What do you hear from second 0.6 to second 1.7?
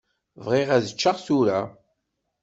ad ččeɣ tura.